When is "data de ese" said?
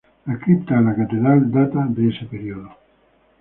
1.51-2.25